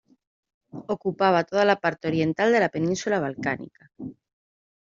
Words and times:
Ocupaba 0.93 1.43
toda 1.43 1.63
la 1.63 1.79
parte 1.79 2.07
oriental 2.07 2.51
de 2.51 2.59
la 2.59 2.69
península 2.69 3.19
balcánica. 3.19 3.91